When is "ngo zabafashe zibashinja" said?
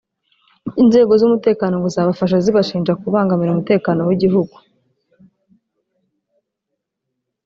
1.77-2.93